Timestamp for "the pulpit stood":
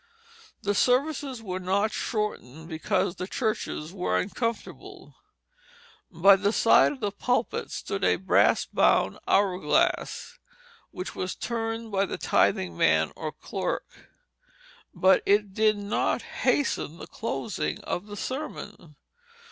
7.01-8.03